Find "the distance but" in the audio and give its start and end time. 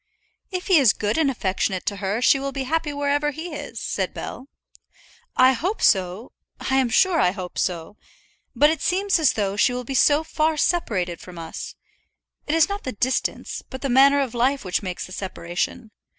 12.83-13.81